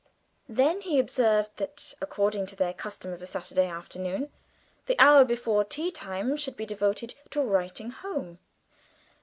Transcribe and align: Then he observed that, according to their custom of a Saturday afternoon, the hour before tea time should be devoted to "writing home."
Then 0.49 0.81
he 0.81 0.97
observed 0.97 1.57
that, 1.57 1.93
according 2.01 2.47
to 2.47 2.55
their 2.55 2.73
custom 2.73 3.13
of 3.13 3.21
a 3.21 3.27
Saturday 3.27 3.67
afternoon, 3.67 4.31
the 4.87 4.97
hour 4.97 5.23
before 5.23 5.63
tea 5.63 5.91
time 5.91 6.35
should 6.37 6.57
be 6.57 6.65
devoted 6.65 7.13
to 7.29 7.39
"writing 7.43 7.91
home." 7.91 8.39